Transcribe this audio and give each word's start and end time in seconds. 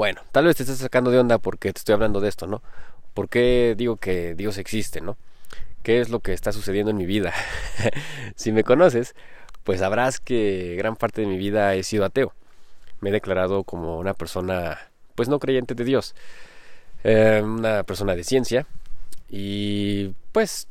Bueno, 0.00 0.22
tal 0.32 0.46
vez 0.46 0.56
te 0.56 0.62
estés 0.62 0.78
sacando 0.78 1.10
de 1.10 1.18
onda 1.18 1.36
porque 1.36 1.70
te 1.74 1.78
estoy 1.78 1.92
hablando 1.92 2.20
de 2.20 2.30
esto, 2.30 2.46
¿no? 2.46 2.62
¿Por 3.12 3.28
qué 3.28 3.74
digo 3.76 3.96
que 3.96 4.34
Dios 4.34 4.56
existe, 4.56 5.02
¿no? 5.02 5.18
¿Qué 5.82 6.00
es 6.00 6.08
lo 6.08 6.20
que 6.20 6.32
está 6.32 6.52
sucediendo 6.52 6.90
en 6.90 6.96
mi 6.96 7.04
vida? 7.04 7.34
si 8.34 8.50
me 8.50 8.64
conoces, 8.64 9.14
pues 9.62 9.80
sabrás 9.80 10.18
que 10.18 10.74
gran 10.78 10.96
parte 10.96 11.20
de 11.20 11.26
mi 11.26 11.36
vida 11.36 11.74
he 11.74 11.82
sido 11.82 12.06
ateo. 12.06 12.32
Me 13.02 13.10
he 13.10 13.12
declarado 13.12 13.62
como 13.64 13.98
una 13.98 14.14
persona, 14.14 14.78
pues 15.16 15.28
no 15.28 15.38
creyente 15.38 15.74
de 15.74 15.84
Dios, 15.84 16.14
eh, 17.04 17.42
una 17.44 17.82
persona 17.82 18.16
de 18.16 18.24
ciencia 18.24 18.66
y 19.28 20.14
pues 20.32 20.66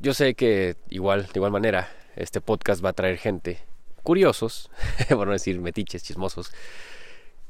yo 0.00 0.12
sé 0.12 0.34
que 0.34 0.76
igual, 0.90 1.22
de 1.22 1.32
igual 1.36 1.50
manera, 1.50 1.88
este 2.14 2.42
podcast 2.42 2.84
va 2.84 2.90
a 2.90 2.92
traer 2.92 3.16
gente 3.16 3.58
curiosos, 4.02 4.70
por 5.08 5.26
no 5.26 5.32
decir 5.32 5.62
metiches, 5.62 6.02
chismosos, 6.02 6.52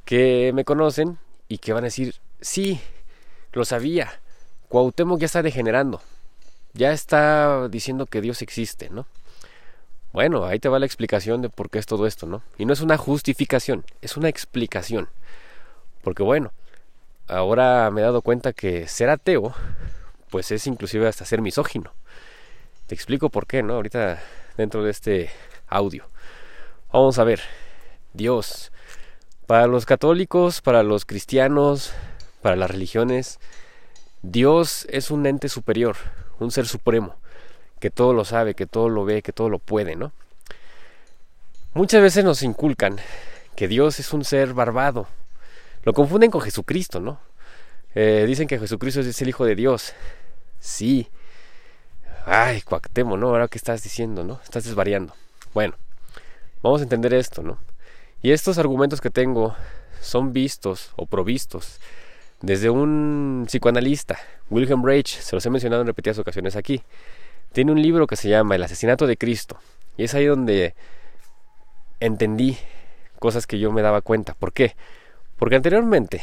que 0.07 0.53
me 0.55 0.65
conocen 0.65 1.19
y 1.49 1.59
que 1.59 1.75
van 1.75 1.85
a 1.85 1.89
decir, 1.89 2.15
sí, 2.41 2.81
lo 3.53 3.67
sabía, 3.67 4.21
Cuauhtémoc 4.69 5.19
ya 5.21 5.27
está 5.27 5.43
degenerando, 5.43 6.01
ya 6.73 6.93
está 6.93 7.69
diciendo 7.69 8.07
que 8.07 8.23
Dios 8.23 8.41
existe, 8.41 8.89
¿no? 8.89 9.07
Bueno, 10.13 10.47
ahí 10.47 10.59
te 10.59 10.71
va 10.71 10.79
la 10.79 10.87
explicación 10.87 11.43
de 11.43 11.51
por 11.51 11.69
qué 11.69 11.79
es 11.79 11.87
todo 11.87 12.07
esto, 12.07 12.27
¿no? 12.27 12.43
Y 12.57 12.65
no 12.65 12.73
es 12.73 12.81
una 12.81 12.97
justificación, 12.97 13.85
es 14.01 14.17
una 14.17 14.31
explicación. 14.31 15.11
Porque 16.03 16.23
bueno, 16.23 16.53
ahora 17.27 17.91
me 17.91 18.01
he 18.01 18.05
dado 18.05 18.23
cuenta 18.23 18.53
que 18.53 18.89
ser 18.89 19.11
ateo, 19.11 19.55
pues 20.31 20.53
es 20.53 20.67
inclusive 20.67 21.07
hasta 21.09 21.25
ser 21.25 21.43
misógino. 21.43 21.93
Te 22.87 22.95
explico 22.95 23.29
por 23.29 23.47
qué, 23.47 23.63
¿no? 23.63 23.75
Ahorita 23.75 24.23
dentro 24.57 24.83
de 24.85 24.91
este 24.91 25.31
audio. 25.67 26.09
Vamos 26.93 27.19
a 27.19 27.25
ver. 27.25 27.41
Dios. 28.15 28.73
Para 29.47 29.69
los 29.69 29.87
católicos, 29.87 30.61
para 30.61 30.83
los 30.83 31.05
cristianos, 31.05 31.93
para 32.43 32.57
las 32.57 32.69
religiones, 32.69 33.39
Dios 34.23 34.87
es 34.91 35.13
un 35.13 35.25
ente 35.25 35.49
superior, 35.49 35.97
un 36.41 36.51
ser 36.51 36.67
supremo, 36.67 37.15
que 37.79 37.91
todo 37.91 38.13
lo 38.13 38.25
sabe, 38.25 38.55
que 38.55 38.67
todo 38.67 38.89
lo 38.89 39.05
ve, 39.05 39.23
que 39.23 39.33
todo 39.33 39.49
lo 39.49 39.61
puede, 39.61 39.95
¿no? 39.95 40.11
Muchas 41.75 42.03
veces 42.03 42.25
nos 42.25 42.43
inculcan 42.43 42.97
que 43.55 43.69
Dios 43.69 44.01
es 44.01 44.13
un 44.13 44.25
ser 44.25 44.53
barbado. 44.53 45.07
Lo 45.85 45.93
confunden 45.93 46.33
con 46.33 46.41
Jesucristo, 46.41 46.99
¿no? 46.99 47.21
Eh, 47.95 48.25
dicen 48.27 48.49
que 48.49 48.59
Jesucristo 48.59 49.01
es 49.01 49.23
el 49.23 49.29
Hijo 49.29 49.45
de 49.45 49.55
Dios. 49.55 49.93
Sí. 50.59 51.09
Ay, 52.25 52.63
cuactemo, 52.63 53.17
¿no? 53.17 53.29
Ahora 53.29 53.47
qué 53.47 53.59
estás 53.59 53.85
diciendo, 53.85 54.25
¿no? 54.25 54.41
Estás 54.43 54.65
desvariando. 54.65 55.15
Bueno, 55.55 55.77
vamos 56.63 56.81
a 56.81 56.85
entender 56.85 57.15
esto, 57.15 57.43
¿no? 57.43 57.59
Y 58.27 58.33
estos 58.33 58.59
argumentos 58.59 59.01
que 59.01 59.09
tengo 59.09 59.55
son 60.01 60.33
vistos 60.33 60.91
o 60.97 61.07
provistos 61.07 61.79
desde 62.41 62.71
un 62.71 63.45
psicoanalista, 63.47 64.19
Wilhelm 64.51 64.85
Reich, 64.85 65.21
se 65.21 65.37
los 65.37 65.47
he 65.47 65.51
mencionado 65.51 65.83
en 65.83 65.87
repetidas 65.87 66.19
ocasiones 66.19 66.57
aquí. 66.57 66.83
Tiene 67.53 67.71
un 67.71 67.81
libro 67.81 68.09
que 68.09 68.17
se 68.17 68.29
llama 68.29 68.57
El 68.57 68.65
asesinato 68.65 69.07
de 69.07 69.17
Cristo. 69.17 69.59
Y 69.97 70.03
es 70.03 70.15
ahí 70.15 70.27
donde 70.27 70.75
entendí 72.01 72.59
cosas 73.21 73.47
que 73.47 73.61
yo 73.61 73.71
me 73.71 73.81
daba 73.81 74.01
cuenta. 74.01 74.35
¿Por 74.35 74.53
qué? 74.53 74.75
Porque 75.39 75.55
anteriormente, 75.55 76.21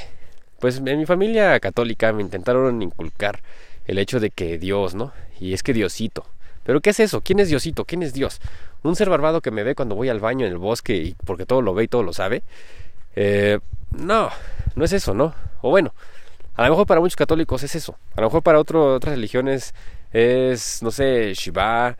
pues 0.60 0.82
en 0.86 0.98
mi 0.98 1.06
familia 1.06 1.58
católica 1.62 2.12
me 2.12 2.22
intentaron 2.22 2.82
inculcar 2.82 3.42
el 3.86 3.98
hecho 3.98 4.20
de 4.20 4.30
que 4.30 4.58
Dios, 4.58 4.94
¿no? 4.94 5.14
Y 5.40 5.54
es 5.54 5.64
que 5.64 5.72
Diosito. 5.72 6.26
¿Pero 6.64 6.82
qué 6.82 6.92
es 6.92 7.00
eso? 7.00 7.22
¿Quién 7.22 7.40
es 7.40 7.50
Diosito? 7.50 7.86
¿Quién 7.86 8.04
es 8.04 8.14
Dios? 8.14 8.40
¿Un 8.84 8.96
ser 8.96 9.10
barbado 9.10 9.42
que 9.42 9.52
me 9.52 9.64
ve 9.64 9.76
cuando 9.76 9.96
voy 9.96 10.10
al 10.10 10.20
baño 10.20 10.46
en 10.46 10.52
el 10.52 10.58
bosque 10.58 10.96
y 10.96 11.16
porque 11.26 11.46
todo 11.46 11.62
lo 11.62 11.74
ve 11.74 11.84
y 11.84 11.88
todo 11.88 12.04
lo 12.04 12.14
sabe? 12.14 12.44
Eh, 13.16 13.60
no, 13.92 14.30
no 14.76 14.86
es 14.86 14.94
eso, 14.94 15.14
¿no? 15.14 15.34
O 15.62 15.70
bueno, 15.70 15.94
a 16.56 16.64
lo 16.64 16.70
mejor 16.70 16.88
para 16.88 17.02
muchos 17.02 17.16
católicos 17.16 17.64
es 17.64 17.76
eso. 17.76 17.98
A 18.16 18.22
lo 18.22 18.28
mejor 18.28 18.44
para 18.44 18.60
otras 18.60 19.04
religiones 19.04 19.74
es, 20.12 20.82
no 20.84 20.92
sé, 20.92 21.34
Shiva, 21.34 21.98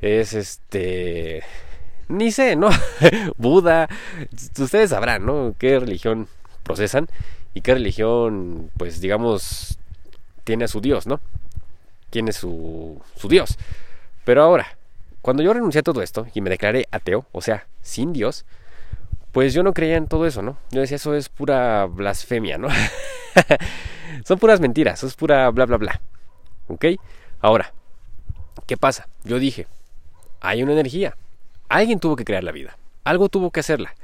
es 0.00 0.34
este... 0.34 1.42
Ni 2.08 2.30
sé, 2.30 2.54
¿no? 2.54 2.68
Buda. 3.36 3.88
Ustedes 4.58 4.90
sabrán, 4.90 5.26
¿no? 5.26 5.56
¿Qué 5.58 5.80
religión 5.80 6.28
procesan? 6.62 7.08
Y 7.52 7.62
qué 7.62 7.74
religión, 7.74 8.70
pues 8.76 9.00
digamos, 9.00 9.78
tiene 10.44 10.66
a 10.66 10.68
su 10.68 10.80
Dios, 10.80 11.08
¿no? 11.08 11.20
Tiene 12.10 12.32
su, 12.32 13.02
su 13.16 13.28
Dios. 13.28 13.58
Pero 14.26 14.42
ahora, 14.42 14.76
cuando 15.22 15.44
yo 15.44 15.54
renuncié 15.54 15.78
a 15.78 15.84
todo 15.84 16.02
esto 16.02 16.26
y 16.34 16.40
me 16.40 16.50
declaré 16.50 16.88
ateo, 16.90 17.26
o 17.30 17.40
sea, 17.40 17.68
sin 17.80 18.12
Dios, 18.12 18.44
pues 19.30 19.54
yo 19.54 19.62
no 19.62 19.72
creía 19.72 19.96
en 19.96 20.08
todo 20.08 20.26
eso, 20.26 20.42
¿no? 20.42 20.58
Yo 20.72 20.80
decía, 20.80 20.96
eso 20.96 21.14
es 21.14 21.28
pura 21.28 21.86
blasfemia, 21.86 22.58
¿no? 22.58 22.66
Son 24.24 24.40
puras 24.40 24.58
mentiras, 24.58 24.98
eso 24.98 25.06
es 25.06 25.14
pura 25.14 25.48
bla, 25.50 25.66
bla, 25.66 25.76
bla. 25.76 26.00
¿Ok? 26.66 26.86
Ahora, 27.40 27.72
¿qué 28.66 28.76
pasa? 28.76 29.06
Yo 29.22 29.38
dije, 29.38 29.68
hay 30.40 30.64
una 30.64 30.72
energía. 30.72 31.16
Alguien 31.68 32.00
tuvo 32.00 32.16
que 32.16 32.24
crear 32.24 32.42
la 32.42 32.50
vida. 32.50 32.76
Algo 33.04 33.28
tuvo 33.28 33.52
que 33.52 33.60
hacerla. 33.60 33.94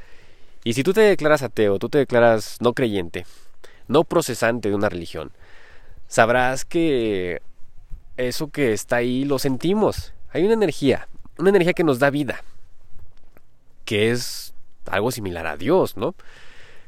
Y 0.63 0.75
si 0.75 0.85
tú 0.85 0.93
te 0.93 1.01
declaras 1.01 1.43
ateo, 1.43 1.81
tú 1.81 1.89
te 1.89 1.99
declaras 1.99 2.59
no 2.61 2.75
creyente, 2.75 3.27
no 3.89 4.05
procesante 4.05 4.69
de 4.69 4.77
una 4.77 4.89
religión, 4.89 5.33
sabrás 6.07 6.65
que 6.65 7.43
eso 8.17 8.51
que 8.51 8.73
está 8.73 8.97
ahí 8.97 9.25
lo 9.25 9.39
sentimos. 9.39 10.13
Hay 10.33 10.45
una 10.45 10.55
energía, 10.55 11.09
una 11.39 11.51
energía 11.51 11.73
que 11.73 11.85
nos 11.85 11.99
da 11.99 12.11
vida, 12.11 12.43
que 13.85 14.11
es 14.11 14.55
algo 14.87 15.11
similar 15.11 15.47
a 15.47 15.57
Dios, 15.57 15.97
¿no? 15.97 16.15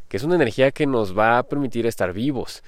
Que 0.09 0.17
es 0.17 0.23
una 0.23 0.35
energía 0.35 0.71
que 0.71 0.87
nos 0.87 1.17
va 1.17 1.39
a 1.39 1.43
permitir 1.45 1.87
estar 1.87 2.13
vivos. 2.13 2.63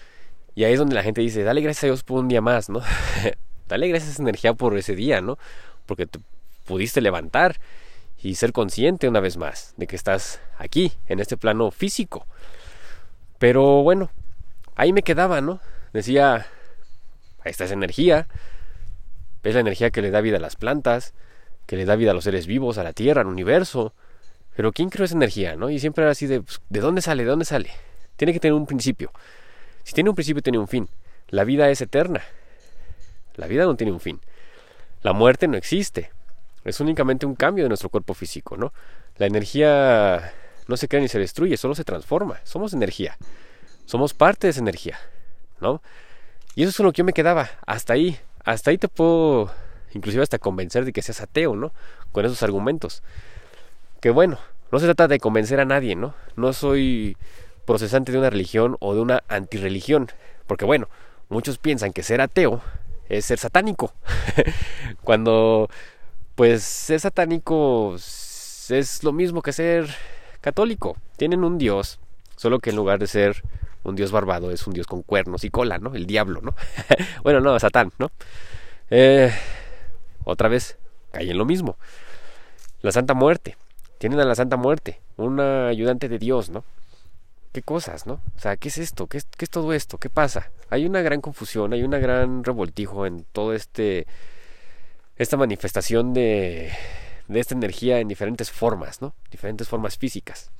Y 0.54 0.64
ahí 0.64 0.72
es 0.72 0.78
donde 0.78 0.94
la 0.94 1.02
gente 1.02 1.20
dice, 1.20 1.42
dale 1.42 1.60
gracias 1.60 1.84
a 1.84 1.86
Dios 1.88 2.02
por 2.02 2.20
un 2.20 2.28
día 2.28 2.40
más, 2.40 2.68
¿no? 2.68 2.80
dale 3.68 3.88
gracias 3.88 4.10
a 4.10 4.12
esa 4.14 4.22
energía 4.22 4.54
por 4.54 4.76
ese 4.76 4.94
día, 4.94 5.20
¿no? 5.20 5.38
Porque 5.84 6.06
te 6.06 6.18
pudiste 6.64 7.00
levantar 7.00 7.56
y 8.22 8.34
ser 8.34 8.52
consciente 8.52 9.08
una 9.08 9.20
vez 9.20 9.36
más 9.36 9.74
de 9.76 9.86
que 9.86 9.96
estás 9.96 10.40
aquí, 10.58 10.92
en 11.06 11.20
este 11.20 11.36
plano 11.36 11.70
físico. 11.70 12.26
Pero 13.38 13.82
bueno, 13.82 14.10
ahí 14.74 14.92
me 14.92 15.02
quedaba, 15.02 15.40
¿no? 15.40 15.60
Decía, 15.92 16.46
esta 17.48 17.64
es 17.64 17.70
energía, 17.70 18.28
es 19.42 19.54
la 19.54 19.60
energía 19.60 19.90
que 19.90 20.02
le 20.02 20.10
da 20.10 20.20
vida 20.20 20.36
a 20.36 20.40
las 20.40 20.56
plantas, 20.56 21.14
que 21.66 21.76
le 21.76 21.84
da 21.84 21.96
vida 21.96 22.10
a 22.10 22.14
los 22.14 22.24
seres 22.24 22.46
vivos, 22.46 22.78
a 22.78 22.82
la 22.82 22.92
Tierra, 22.92 23.22
al 23.22 23.26
universo. 23.26 23.94
Pero 24.56 24.72
¿quién 24.72 24.88
creó 24.88 25.04
esa 25.04 25.14
energía, 25.14 25.56
no? 25.56 25.70
Y 25.70 25.78
siempre 25.78 26.02
era 26.02 26.12
así 26.12 26.26
de, 26.26 26.40
pues, 26.40 26.60
¿de 26.68 26.80
dónde 26.80 27.02
sale? 27.02 27.24
¿De 27.24 27.30
dónde 27.30 27.44
sale? 27.44 27.70
Tiene 28.16 28.32
que 28.32 28.40
tener 28.40 28.54
un 28.54 28.66
principio. 28.66 29.12
Si 29.84 29.92
tiene 29.92 30.10
un 30.10 30.16
principio, 30.16 30.42
tiene 30.42 30.58
un 30.58 30.68
fin. 30.68 30.88
La 31.28 31.44
vida 31.44 31.68
es 31.70 31.80
eterna. 31.80 32.22
La 33.34 33.46
vida 33.46 33.64
no 33.64 33.76
tiene 33.76 33.92
un 33.92 34.00
fin. 34.00 34.20
La 35.02 35.12
muerte 35.12 35.46
no 35.46 35.56
existe. 35.56 36.10
Es 36.64 36.80
únicamente 36.80 37.26
un 37.26 37.34
cambio 37.34 37.64
de 37.64 37.68
nuestro 37.68 37.90
cuerpo 37.90 38.14
físico, 38.14 38.56
¿no? 38.56 38.72
La 39.18 39.26
energía 39.26 40.32
no 40.66 40.76
se 40.76 40.88
crea 40.88 41.00
ni 41.00 41.08
se 41.08 41.18
destruye, 41.18 41.56
solo 41.56 41.74
se 41.74 41.84
transforma. 41.84 42.40
Somos 42.44 42.72
energía. 42.72 43.16
Somos 43.84 44.14
parte 44.14 44.46
de 44.46 44.52
esa 44.52 44.60
energía. 44.60 44.98
¿no? 45.60 45.82
Y 46.56 46.62
eso 46.62 46.70
es 46.70 46.80
lo 46.80 46.90
que 46.90 46.98
yo 46.98 47.04
me 47.04 47.12
quedaba, 47.12 47.50
hasta 47.66 47.92
ahí, 47.92 48.18
hasta 48.42 48.70
ahí 48.70 48.78
te 48.78 48.88
puedo 48.88 49.50
inclusive 49.92 50.22
hasta 50.22 50.38
convencer 50.38 50.86
de 50.86 50.92
que 50.92 51.02
seas 51.02 51.20
ateo, 51.20 51.54
¿no? 51.54 51.72
Con 52.12 52.24
esos 52.24 52.42
argumentos. 52.42 53.02
Que 54.00 54.10
bueno, 54.10 54.38
no 54.72 54.78
se 54.78 54.86
trata 54.86 55.06
de 55.06 55.20
convencer 55.20 55.60
a 55.60 55.66
nadie, 55.66 55.96
¿no? 55.96 56.14
No 56.34 56.54
soy 56.54 57.18
procesante 57.66 58.10
de 58.10 58.18
una 58.18 58.30
religión 58.30 58.78
o 58.80 58.94
de 58.94 59.00
una 59.00 59.22
antirreligión, 59.28 60.08
porque 60.46 60.64
bueno, 60.64 60.88
muchos 61.28 61.58
piensan 61.58 61.92
que 61.92 62.02
ser 62.02 62.22
ateo 62.22 62.62
es 63.10 63.26
ser 63.26 63.38
satánico, 63.38 63.92
cuando 65.02 65.68
pues 66.36 66.62
ser 66.62 67.00
satánico 67.00 67.94
es 67.96 69.00
lo 69.02 69.12
mismo 69.12 69.42
que 69.42 69.52
ser 69.52 69.94
católico, 70.40 70.96
tienen 71.18 71.44
un 71.44 71.58
dios, 71.58 71.98
solo 72.34 72.60
que 72.60 72.70
en 72.70 72.76
lugar 72.76 72.98
de 72.98 73.06
ser 73.08 73.42
un 73.86 73.96
dios 73.96 74.12
barbado 74.12 74.50
es 74.50 74.66
un 74.66 74.74
dios 74.74 74.86
con 74.86 75.02
cuernos 75.02 75.44
y 75.44 75.50
cola, 75.50 75.78
¿no? 75.78 75.94
El 75.94 76.06
diablo, 76.06 76.40
¿no? 76.42 76.54
bueno, 77.22 77.40
no, 77.40 77.58
Satán, 77.58 77.92
¿no? 77.98 78.10
Eh, 78.90 79.32
otra 80.24 80.48
vez, 80.48 80.76
cae 81.12 81.30
en 81.30 81.38
lo 81.38 81.44
mismo. 81.44 81.76
La 82.82 82.92
Santa 82.92 83.14
Muerte. 83.14 83.56
Tienen 83.98 84.20
a 84.20 84.24
la 84.24 84.34
Santa 84.34 84.56
Muerte, 84.56 85.00
una 85.16 85.68
ayudante 85.68 86.08
de 86.08 86.18
Dios, 86.18 86.50
¿no? 86.50 86.64
¿Qué 87.52 87.62
cosas, 87.62 88.06
no? 88.06 88.20
O 88.36 88.38
sea, 88.38 88.56
¿qué 88.56 88.68
es 88.68 88.76
esto? 88.76 89.06
¿Qué 89.06 89.16
es, 89.18 89.24
¿Qué 89.24 89.46
es 89.46 89.50
todo 89.50 89.72
esto? 89.72 89.96
¿Qué 89.96 90.10
pasa? 90.10 90.50
Hay 90.68 90.84
una 90.84 91.00
gran 91.00 91.22
confusión, 91.22 91.72
hay 91.72 91.82
una 91.82 91.98
gran 91.98 92.44
revoltijo 92.44 93.06
en 93.06 93.24
todo 93.32 93.54
este. 93.54 94.06
esta 95.16 95.38
manifestación 95.38 96.12
de, 96.12 96.72
de 97.28 97.40
esta 97.40 97.54
energía 97.54 98.00
en 98.00 98.08
diferentes 98.08 98.50
formas, 98.50 99.00
¿no? 99.00 99.14
Diferentes 99.30 99.68
formas 99.68 99.96
físicas. 99.96 100.50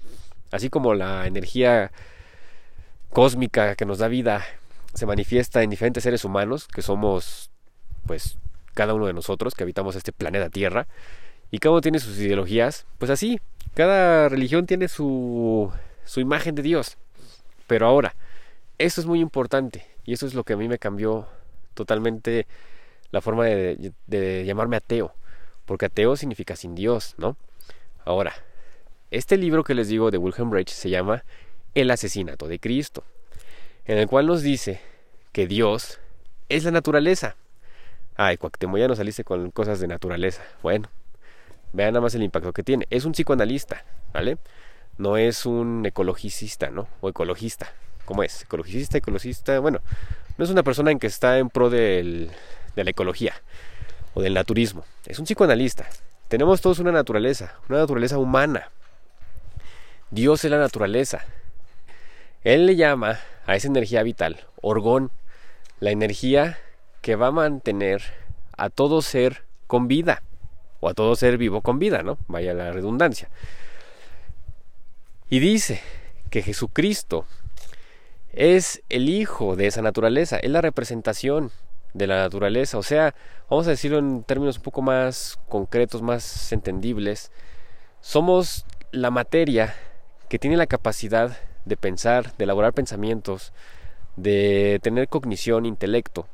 Así 0.51 0.71
como 0.71 0.95
la 0.95 1.27
energía 1.27 1.93
cósmica 3.11 3.75
que 3.77 3.87
nos 3.87 3.99
da 3.99 4.09
vida 4.09 4.45
se 4.95 5.07
manifiesta 5.07 5.63
en 5.63 5.71
diferentes 5.71 6.03
seres 6.03 6.25
humanos, 6.25 6.69
que 6.69 6.83
somos, 6.83 7.51
pues, 8.07 8.39
cada 8.75 8.95
uno 8.95 9.07
de 9.07 9.13
nosotros 9.13 9.55
que 9.55 9.63
habitamos 9.63 9.97
este 9.97 10.13
planeta 10.13 10.51
Tierra, 10.51 10.87
y 11.51 11.59
cada 11.59 11.73
uno 11.73 11.81
tiene 11.81 11.99
sus 11.99 12.19
ideologías, 12.19 12.87
pues 12.99 13.11
así, 13.11 13.41
cada 13.75 14.29
religión 14.29 14.67
tiene 14.67 14.89
su, 14.89 15.71
su 16.05 16.21
imagen 16.21 16.55
de 16.55 16.63
Dios. 16.63 16.97
Pero 17.67 17.87
ahora, 17.87 18.15
Esto 18.79 19.01
es 19.01 19.07
muy 19.07 19.21
importante 19.21 19.87
y 20.05 20.13
eso 20.13 20.27
es 20.27 20.35
lo 20.35 20.45
que 20.45 20.53
a 20.53 20.57
mí 20.57 20.69
me 20.69 20.79
cambió 20.79 21.27
totalmente 21.75 22.47
la 23.11 23.21
forma 23.23 23.47
de, 23.47 23.93
de 24.07 24.45
llamarme 24.45 24.77
ateo, 24.77 25.15
porque 25.65 25.87
ateo 25.87 26.17
significa 26.17 26.57
sin 26.57 26.75
Dios, 26.75 27.15
¿no? 27.17 27.37
Ahora, 28.05 28.35
este 29.11 29.37
libro 29.39 29.65
que 29.65 29.75
les 29.75 29.89
digo 29.89 30.11
de 30.11 30.19
Wilhelm 30.19 30.53
Reich 30.53 30.71
se 30.71 30.91
llama 30.91 31.25
El 31.77 31.91
asesinato 31.91 32.49
de 32.49 32.59
Cristo, 32.59 33.05
en 33.85 33.99
el 33.99 34.07
cual 34.07 34.27
nos 34.27 34.41
dice 34.41 34.81
que 35.33 35.47
Dios 35.47 36.01
es 36.49 36.65
la 36.65 36.71
naturaleza. 36.71 37.37
Ay, 38.17 38.39
Cuauhtémoc, 38.39 38.79
ya 38.79 38.89
no 38.89 38.97
saliste 38.97 39.25
con 39.25 39.51
cosas 39.51 39.79
de 39.79 39.87
naturaleza. 39.87 40.43
Bueno, 40.63 40.89
vean 41.75 41.93
nada 41.93 42.01
más 42.01 42.15
el 42.15 42.23
impacto 42.23 42.55
que 42.55 42.63
tiene. 42.63 42.87
Es 42.89 43.05
un 43.05 43.13
psicoanalista, 43.13 43.85
¿vale? 44.15 44.39
No 44.97 45.19
es 45.19 45.45
un 45.45 45.85
ecologicista, 45.85 46.71
¿no? 46.71 46.89
O 47.03 47.11
ecologista. 47.11 47.71
¿Cómo 48.07 48.23
es? 48.23 48.45
Ecologicista, 48.45 48.97
ecologista. 48.97 49.59
Bueno, 49.59 49.81
no 50.39 50.45
es 50.47 50.51
una 50.51 50.63
persona 50.63 50.93
en 50.93 50.99
que 50.99 51.09
está 51.09 51.39
en 51.39 51.51
pro 51.51 51.69
de 51.69 52.31
la 52.75 52.91
ecología 52.91 53.35
o 54.15 54.23
del 54.23 54.33
naturismo. 54.33 54.87
Es 55.05 55.19
un 55.19 55.27
psicoanalista. 55.27 55.87
Tenemos 56.29 56.63
todos 56.63 56.79
una 56.79 56.91
naturaleza, 56.91 57.55
una 57.69 57.81
naturaleza 57.81 58.17
humana. 58.17 58.71
Dios 60.11 60.43
es 60.43 60.51
la 60.51 60.59
naturaleza. 60.59 61.23
Él 62.47 62.67
le 62.67 62.77
llama 62.77 63.19
a 63.45 63.57
esa 63.57 63.67
energía 63.67 64.05
vital 64.05 64.47
orgón, 64.63 65.11
la 65.81 65.91
energía 65.91 66.59
que 67.01 67.17
va 67.17 67.27
a 67.27 67.33
mantener 67.33 68.03
a 68.57 68.71
todo 68.71 69.03
ser 69.03 69.43
con 69.67 69.89
vida, 69.89 70.23
o 70.79 70.89
a 70.89 70.95
todo 70.95 71.17
ser 71.17 71.39
vivo 71.39 71.61
con 71.61 71.81
vida, 71.81 72.05
¿no? 72.05 72.19
Vaya 72.29 72.55
la 72.55 72.71
redundancia. 72.71 73.31
Y 75.29 75.41
dice 75.41 75.81
que 76.31 76.41
Jesucristo 76.41 77.27
es 78.33 78.81
el 78.91 79.09
hijo 79.09 79.57
de 79.57 79.67
esa 79.67 79.83
naturaleza, 79.83 80.39
es 80.39 80.51
la 80.53 80.61
representación 80.61 81.51
de 81.95 82.07
la 82.07 82.19
naturaleza, 82.19 82.79
o 82.79 82.85
sea, 82.85 83.13
vamos 83.51 83.67
a 83.67 83.71
decirlo 83.71 83.99
en 83.99 84.23
términos 84.23 84.59
un 84.59 84.63
poco 84.63 84.83
más 84.83 85.41
concretos, 85.49 86.01
más 86.01 86.53
entendibles, 86.53 87.33
somos 88.01 88.67
la 88.93 89.11
materia 89.11 89.75
que 90.29 90.39
tiene 90.39 90.57
la 90.57 90.69
capacidad 90.69 91.37
de 91.67 91.77
pensar, 91.77 92.35
de 92.37 92.45
elaborar 92.45 92.73
pensamientos, 92.73 93.53
de 94.17 94.81
tener 94.83 95.09
cognición, 95.09 95.67
intelecto. 95.67 96.27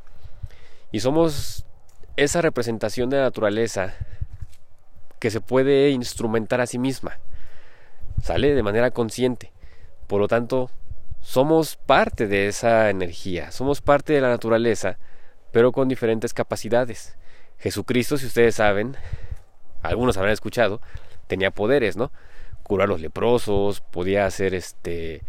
Y 0.93 1.01
somos 1.01 1.65
esa 2.17 2.43
representación 2.43 3.11
de 3.11 3.17
la 3.17 3.25
naturaleza 3.25 3.95
que 5.19 5.31
se 5.31 5.41
puede 5.41 5.91
instrumentar 5.91 6.61
a 6.61 6.67
sí 6.67 6.79
misma. 6.79 7.19
Sale 8.23 8.55
de 8.55 8.63
manera 8.63 8.91
consciente. 8.91 9.53
Por 10.07 10.21
lo 10.21 10.29
tanto, 10.29 10.71
somos 11.21 11.77
parte 11.77 12.27
de 12.27 12.49
esa 12.49 12.91
energía, 12.91 13.51
somos 13.51 13.81
parte 13.81 14.13
de 14.13 14.21
la 14.21 14.29
naturaleza, 14.29 14.99
pero 15.51 15.73
con 15.73 15.89
diferentes 15.89 16.35
capacidades. 16.35 17.17
Jesucristo, 17.59 18.19
si 18.19 18.27
ustedes 18.27 18.57
saben, 18.57 18.97
algunos 19.83 20.17
habrán 20.17 20.33
escuchado, 20.33 20.81
tenía 21.27 21.51
poderes, 21.51 21.97
¿no? 21.97 22.11
Curar 22.73 22.87
a 22.87 22.93
los 22.93 23.03
leprosos, 23.03 23.83
podía 23.83 24.25
hacer 24.25 24.55
este 24.55 25.23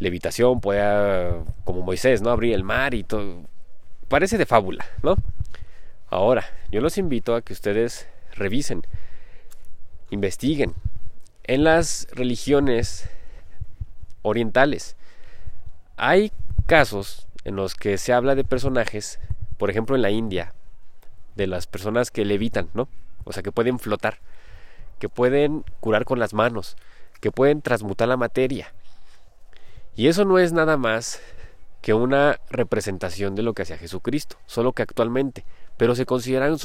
levitación, 0.00 0.60
podía 0.60 1.44
como 1.62 1.82
Moisés, 1.82 2.22
¿no? 2.22 2.30
abrir 2.30 2.54
el 2.54 2.64
mar 2.64 2.92
y 2.92 3.04
todo. 3.04 3.44
Parece 4.08 4.36
de 4.36 4.46
fábula, 4.46 4.84
¿no? 5.04 5.14
Ahora, 6.10 6.44
yo 6.72 6.80
los 6.80 6.98
invito 6.98 7.36
a 7.36 7.42
que 7.42 7.52
ustedes 7.52 8.08
revisen, 8.34 8.84
investiguen 10.10 10.74
en 11.44 11.62
las 11.62 12.08
religiones 12.10 13.08
orientales. 14.22 14.96
Hay 15.96 16.32
casos 16.66 17.28
en 17.44 17.54
los 17.54 17.76
que 17.76 17.96
se 17.96 18.12
habla 18.12 18.34
de 18.34 18.42
personajes, 18.42 19.20
por 19.56 19.70
ejemplo 19.70 19.94
en 19.94 20.02
la 20.02 20.10
India, 20.10 20.52
de 21.36 21.46
las 21.46 21.68
personas 21.68 22.10
que 22.10 22.24
levitan, 22.24 22.70
¿no? 22.74 22.88
O 23.22 23.32
sea, 23.32 23.44
que 23.44 23.52
pueden 23.52 23.78
flotar 23.78 24.18
que 24.98 25.08
pueden 25.08 25.64
curar 25.80 26.04
con 26.04 26.18
las 26.18 26.34
manos, 26.34 26.76
que 27.20 27.32
pueden 27.32 27.62
transmutar 27.62 28.08
la 28.08 28.16
materia. 28.16 28.72
Y 29.96 30.08
eso 30.08 30.24
no 30.24 30.38
es 30.38 30.52
nada 30.52 30.76
más 30.76 31.20
que 31.80 31.94
una 31.94 32.40
representación 32.50 33.34
de 33.34 33.42
lo 33.42 33.54
que 33.54 33.62
hacía 33.62 33.78
Jesucristo, 33.78 34.36
solo 34.46 34.72
que 34.72 34.82
actualmente, 34.82 35.44
pero 35.76 35.94
se 35.94 36.06
consideran 36.06 36.56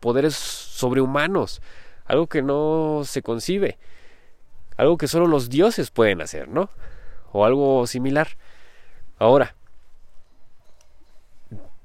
poderes 0.00 0.34
sobrehumanos, 0.34 1.62
algo 2.04 2.26
que 2.26 2.42
no 2.42 3.02
se 3.04 3.22
concibe, 3.22 3.78
algo 4.76 4.96
que 4.96 5.08
solo 5.08 5.26
los 5.26 5.50
dioses 5.50 5.90
pueden 5.90 6.20
hacer, 6.20 6.48
¿no? 6.48 6.70
O 7.32 7.44
algo 7.44 7.86
similar. 7.86 8.28
Ahora, 9.18 9.54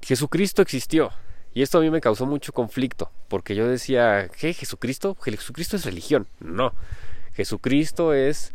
Jesucristo 0.02 0.62
existió, 0.62 1.10
y 1.54 1.62
esto 1.62 1.78
a 1.78 1.80
mí 1.80 1.90
me 1.90 2.00
causó 2.00 2.26
mucho 2.26 2.52
conflicto, 2.52 3.10
porque 3.28 3.54
yo 3.54 3.66
decía, 3.68 4.28
¿qué? 4.28 4.52
¿Jesucristo? 4.54 5.16
Jesucristo 5.20 5.76
es 5.76 5.84
religión. 5.84 6.26
No, 6.40 6.72
Jesucristo 7.38 8.14
es 8.14 8.52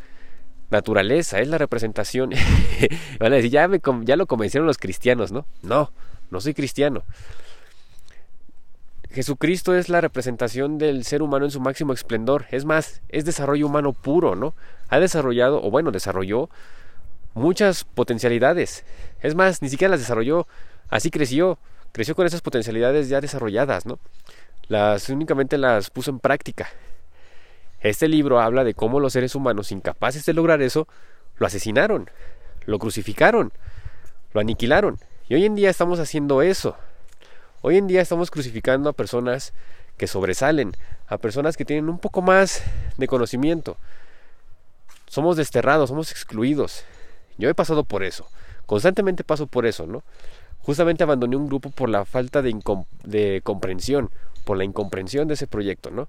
naturaleza, 0.70 1.40
es 1.40 1.48
la 1.48 1.58
representación. 1.58 2.32
Van 3.20 3.32
a 3.32 3.38
decir, 3.38 3.50
ya, 3.50 3.66
me, 3.70 3.80
ya 4.04 4.18
lo 4.18 4.28
convencieron 4.28 4.68
los 4.68 4.78
cristianos, 4.78 5.32
¿no? 5.32 5.46
No, 5.62 5.94
no 6.32 6.42
soy 6.42 6.54
cristiano. 6.54 7.04
Jesucristo 9.10 9.74
es 9.74 9.88
la 9.88 10.02
representación 10.02 10.80
del 10.80 11.06
ser 11.06 11.22
humano 11.22 11.46
en 11.46 11.52
su 11.52 11.62
máximo 11.62 11.94
esplendor. 11.94 12.46
Es 12.52 12.66
más, 12.66 13.02
es 13.08 13.24
desarrollo 13.24 13.68
humano 13.68 13.94
puro, 13.94 14.36
¿no? 14.36 14.54
Ha 14.90 15.00
desarrollado, 15.00 15.64
o 15.64 15.72
bueno, 15.72 15.92
desarrolló 15.92 16.50
muchas 17.36 17.86
potencialidades. 17.86 18.84
Es 19.22 19.34
más, 19.34 19.62
ni 19.62 19.70
siquiera 19.70 19.92
las 19.92 20.02
desarrolló, 20.02 20.46
así 20.90 21.10
creció 21.10 21.58
creció 21.94 22.16
con 22.16 22.26
esas 22.26 22.42
potencialidades 22.42 23.08
ya 23.08 23.22
desarrolladas, 23.22 23.86
¿no? 23.86 24.00
Las 24.68 25.08
únicamente 25.08 25.58
las 25.58 25.90
puso 25.90 26.12
en 26.12 26.20
práctica. 26.20 26.68
Este 27.84 28.08
libro 28.08 28.40
habla 28.40 28.64
de 28.64 28.74
cómo 28.74 29.00
los 29.00 29.14
seres 29.14 29.36
humanos 29.36 29.72
incapaces 29.72 30.26
de 30.26 30.34
lograr 30.34 30.62
eso 30.62 30.88
lo 31.38 31.46
asesinaron, 31.46 32.10
lo 32.66 32.80
crucificaron, 32.80 33.54
lo 34.34 34.42
aniquilaron. 34.42 34.98
Y 35.28 35.36
hoy 35.36 35.46
en 35.46 35.56
día 35.56 35.70
estamos 35.70 36.00
haciendo 36.00 36.42
eso. 36.42 36.76
Hoy 37.62 37.78
en 37.78 37.88
día 37.88 38.02
estamos 38.02 38.32
crucificando 38.32 38.90
a 38.90 38.94
personas 38.94 39.54
que 39.98 40.08
sobresalen, 40.08 40.76
a 41.08 41.18
personas 41.18 41.56
que 41.58 41.66
tienen 41.66 41.90
un 41.90 42.00
poco 42.00 42.22
más 42.22 42.64
de 42.98 43.08
conocimiento. 43.08 43.78
Somos 45.08 45.38
desterrados, 45.38 45.90
somos 45.90 46.12
excluidos. 46.12 46.86
Yo 47.38 47.50
he 47.50 47.54
pasado 47.54 47.84
por 47.84 48.04
eso. 48.04 48.28
Constantemente 48.66 49.24
paso 49.24 49.46
por 49.46 49.66
eso, 49.66 49.86
¿no? 49.86 50.04
justamente 50.64 51.04
abandoné 51.04 51.36
un 51.36 51.48
grupo 51.48 51.70
por 51.70 51.90
la 51.90 52.06
falta 52.06 52.42
de, 52.42 52.58
de 53.04 53.42
comprensión, 53.44 54.10
por 54.46 54.58
la 54.58 54.64
incomprensión 54.64 55.28
de 55.28 55.36
ese 55.36 55.46
proyecto, 55.46 55.92
¿no? 55.92 56.08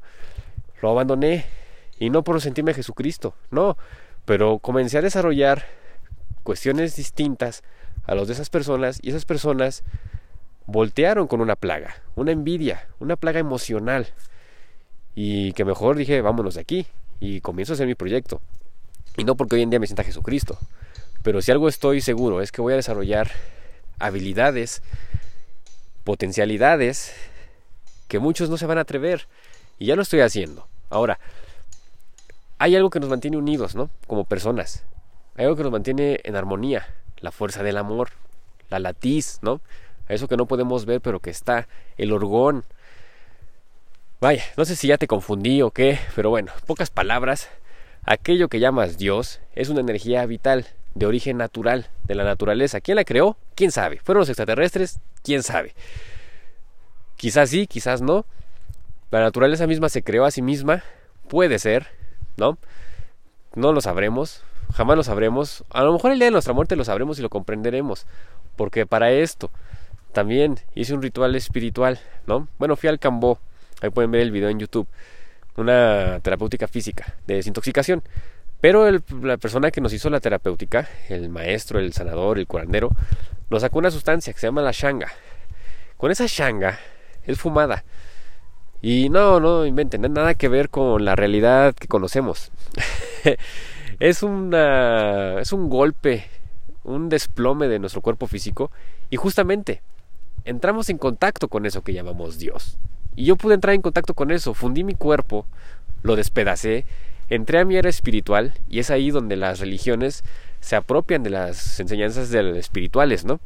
Lo 0.80 0.90
abandoné 0.90 1.44
y 1.98 2.10
no 2.10 2.24
por 2.24 2.40
sentirme 2.40 2.74
Jesucristo, 2.74 3.34
no, 3.50 3.76
pero 4.24 4.58
comencé 4.58 4.98
a 4.98 5.02
desarrollar 5.02 5.66
cuestiones 6.42 6.96
distintas 6.96 7.62
a 8.06 8.14
los 8.14 8.28
de 8.28 8.34
esas 8.34 8.50
personas 8.50 8.98
y 9.02 9.10
esas 9.10 9.24
personas 9.24 9.82
voltearon 10.66 11.26
con 11.26 11.40
una 11.40 11.56
plaga, 11.56 11.94
una 12.16 12.32
envidia, 12.32 12.88
una 12.98 13.16
plaga 13.16 13.40
emocional 13.40 14.08
y 15.14 15.52
que 15.52 15.64
mejor 15.64 15.96
dije 15.96 16.20
vámonos 16.20 16.54
de 16.54 16.60
aquí 16.60 16.86
y 17.20 17.40
comienzo 17.40 17.72
a 17.72 17.74
hacer 17.74 17.86
mi 17.86 17.94
proyecto 17.94 18.40
y 19.16 19.24
no 19.24 19.36
porque 19.36 19.56
hoy 19.56 19.62
en 19.62 19.70
día 19.70 19.78
me 19.78 19.86
sienta 19.86 20.04
Jesucristo, 20.04 20.58
pero 21.22 21.40
si 21.40 21.52
algo 21.52 21.68
estoy 21.68 22.00
seguro 22.00 22.40
es 22.40 22.52
que 22.52 22.60
voy 22.60 22.72
a 22.72 22.76
desarrollar 22.76 23.30
habilidades, 23.98 24.82
potencialidades 26.04 27.14
que 28.08 28.18
muchos 28.18 28.50
no 28.50 28.56
se 28.56 28.66
van 28.66 28.78
a 28.78 28.82
atrever. 28.82 29.26
Y 29.78 29.86
ya 29.86 29.96
lo 29.96 30.02
estoy 30.02 30.20
haciendo. 30.20 30.68
Ahora, 30.90 31.18
hay 32.58 32.76
algo 32.76 32.90
que 32.90 33.00
nos 33.00 33.10
mantiene 33.10 33.36
unidos, 33.36 33.74
¿no? 33.74 33.90
Como 34.06 34.24
personas. 34.24 34.84
Hay 35.36 35.44
algo 35.44 35.56
que 35.56 35.62
nos 35.62 35.72
mantiene 35.72 36.20
en 36.24 36.36
armonía. 36.36 36.86
La 37.20 37.32
fuerza 37.32 37.62
del 37.62 37.78
amor, 37.78 38.10
la 38.70 38.78
latiz, 38.78 39.38
¿no? 39.42 39.60
Eso 40.08 40.28
que 40.28 40.36
no 40.36 40.46
podemos 40.46 40.84
ver, 40.84 41.00
pero 41.00 41.20
que 41.20 41.30
está. 41.30 41.68
El 41.96 42.12
orgón. 42.12 42.64
Vaya, 44.20 44.44
no 44.56 44.64
sé 44.64 44.76
si 44.76 44.88
ya 44.88 44.98
te 44.98 45.06
confundí 45.06 45.62
o 45.62 45.70
qué, 45.70 45.98
pero 46.14 46.30
bueno, 46.30 46.52
pocas 46.66 46.90
palabras. 46.90 47.48
Aquello 48.04 48.48
que 48.48 48.60
llamas 48.60 48.98
Dios 48.98 49.40
es 49.54 49.70
una 49.70 49.80
energía 49.80 50.24
vital, 50.26 50.66
de 50.94 51.06
origen 51.06 51.36
natural, 51.36 51.88
de 52.04 52.14
la 52.14 52.24
naturaleza. 52.24 52.80
¿Quién 52.80 52.96
la 52.96 53.04
creó? 53.04 53.36
¿Quién 53.54 53.70
sabe? 53.72 54.00
¿Fueron 54.02 54.20
los 54.20 54.28
extraterrestres? 54.28 55.00
¿Quién 55.22 55.42
sabe? 55.42 55.74
Quizás 57.16 57.50
sí, 57.50 57.66
quizás 57.66 58.02
no. 58.02 58.26
La 59.10 59.20
naturaleza 59.20 59.66
misma 59.66 59.88
se 59.88 60.02
creó 60.02 60.24
a 60.24 60.30
sí 60.30 60.42
misma. 60.42 60.82
Puede 61.28 61.58
ser, 61.58 61.88
¿no? 62.36 62.58
No 63.54 63.72
lo 63.72 63.80
sabremos, 63.80 64.42
jamás 64.74 64.96
lo 64.96 65.04
sabremos. 65.04 65.64
A 65.70 65.82
lo 65.82 65.92
mejor 65.92 66.12
el 66.12 66.18
día 66.18 66.26
de 66.26 66.32
nuestra 66.32 66.52
muerte 66.52 66.76
lo 66.76 66.84
sabremos 66.84 67.18
y 67.18 67.22
lo 67.22 67.30
comprenderemos. 67.30 68.06
Porque 68.56 68.86
para 68.86 69.10
esto 69.10 69.50
también 70.12 70.60
hice 70.74 70.94
un 70.94 71.02
ritual 71.02 71.34
espiritual, 71.34 72.00
¿no? 72.26 72.48
Bueno, 72.58 72.76
fui 72.76 72.88
al 72.88 72.98
Cambó. 72.98 73.38
Ahí 73.80 73.90
pueden 73.90 74.10
ver 74.10 74.22
el 74.22 74.30
video 74.30 74.48
en 74.48 74.58
YouTube. 74.58 74.86
Una 75.56 76.20
terapéutica 76.20 76.66
física 76.66 77.14
de 77.28 77.36
desintoxicación 77.36 78.02
Pero 78.60 78.90
la 79.22 79.36
persona 79.36 79.70
que 79.70 79.80
nos 79.80 79.92
hizo 79.92 80.10
la 80.10 80.18
terapéutica, 80.18 80.88
el 81.08 81.28
maestro, 81.28 81.78
el 81.78 81.92
sanador, 81.92 82.38
el 82.38 82.46
curandero, 82.46 82.90
nos 83.50 83.62
sacó 83.62 83.78
una 83.78 83.90
sustancia 83.90 84.32
que 84.32 84.40
se 84.40 84.46
llama 84.48 84.62
la 84.62 84.72
shanga. 84.72 85.12
Con 85.96 86.10
esa 86.10 86.26
shanga 86.26 86.78
es 87.24 87.38
fumada. 87.38 87.84
Y 88.86 89.08
no, 89.08 89.40
no 89.40 89.64
inventen, 89.64 90.02
nada 90.12 90.34
que 90.34 90.46
ver 90.48 90.68
con 90.68 91.06
la 91.06 91.16
realidad 91.16 91.74
que 91.74 91.88
conocemos. 91.88 92.52
es, 93.98 94.22
una, 94.22 95.40
es 95.40 95.54
un 95.54 95.70
golpe, 95.70 96.26
un 96.82 97.08
desplome 97.08 97.66
de 97.66 97.78
nuestro 97.78 98.02
cuerpo 98.02 98.26
físico 98.26 98.70
y 99.08 99.16
justamente 99.16 99.80
entramos 100.44 100.90
en 100.90 100.98
contacto 100.98 101.48
con 101.48 101.64
eso 101.64 101.80
que 101.80 101.94
llamamos 101.94 102.38
Dios. 102.38 102.76
Y 103.16 103.24
yo 103.24 103.36
pude 103.36 103.54
entrar 103.54 103.74
en 103.74 103.80
contacto 103.80 104.12
con 104.12 104.30
eso, 104.30 104.52
fundí 104.52 104.84
mi 104.84 104.94
cuerpo, 104.94 105.46
lo 106.02 106.14
despedacé, 106.14 106.84
entré 107.30 107.60
a 107.60 107.64
mi 107.64 107.76
era 107.76 107.88
espiritual 107.88 108.52
y 108.68 108.80
es 108.80 108.90
ahí 108.90 109.10
donde 109.10 109.36
las 109.36 109.60
religiones 109.60 110.24
se 110.60 110.76
apropian 110.76 111.22
de 111.22 111.30
las 111.30 111.80
enseñanzas 111.80 112.30
espirituales, 112.34 113.24
¿no? 113.24 113.40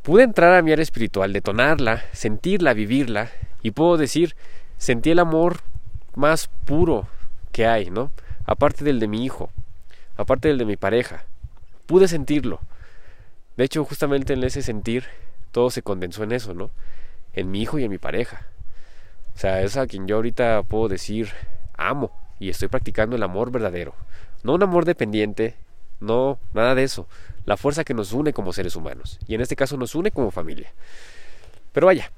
Pude 0.00 0.22
entrar 0.22 0.54
a 0.54 0.62
mi 0.62 0.72
era 0.72 0.80
espiritual, 0.80 1.34
detonarla, 1.34 2.02
sentirla, 2.12 2.72
vivirla 2.72 3.28
y 3.62 3.72
puedo 3.72 3.96
decir, 3.96 4.36
sentí 4.78 5.10
el 5.10 5.18
amor 5.18 5.60
más 6.14 6.48
puro 6.64 7.08
que 7.52 7.66
hay, 7.66 7.90
¿no? 7.90 8.10
Aparte 8.44 8.84
del 8.84 9.00
de 9.00 9.08
mi 9.08 9.24
hijo, 9.24 9.50
aparte 10.16 10.48
del 10.48 10.58
de 10.58 10.64
mi 10.64 10.76
pareja. 10.76 11.24
Pude 11.86 12.08
sentirlo. 12.08 12.60
De 13.56 13.64
hecho, 13.64 13.84
justamente 13.84 14.32
en 14.32 14.44
ese 14.44 14.62
sentir, 14.62 15.04
todo 15.50 15.70
se 15.70 15.82
condensó 15.82 16.22
en 16.22 16.32
eso, 16.32 16.54
¿no? 16.54 16.70
En 17.32 17.50
mi 17.50 17.62
hijo 17.62 17.78
y 17.78 17.84
en 17.84 17.90
mi 17.90 17.98
pareja. 17.98 18.46
O 19.34 19.38
sea, 19.38 19.62
es 19.62 19.76
a 19.76 19.86
quien 19.86 20.06
yo 20.06 20.16
ahorita 20.16 20.62
puedo 20.64 20.88
decir 20.88 21.30
amo 21.76 22.12
y 22.38 22.50
estoy 22.50 22.68
practicando 22.68 23.16
el 23.16 23.22
amor 23.22 23.50
verdadero. 23.50 23.94
No 24.42 24.54
un 24.54 24.62
amor 24.62 24.84
dependiente, 24.84 25.56
no, 26.00 26.38
nada 26.54 26.74
de 26.74 26.84
eso. 26.84 27.06
La 27.44 27.56
fuerza 27.56 27.84
que 27.84 27.94
nos 27.94 28.12
une 28.12 28.32
como 28.32 28.52
seres 28.52 28.76
humanos. 28.76 29.18
Y 29.26 29.34
en 29.34 29.40
este 29.40 29.56
caso 29.56 29.76
nos 29.76 29.94
une 29.94 30.10
como 30.10 30.30
familia. 30.30 30.72
Pero 31.72 31.86
vaya, 31.86 32.10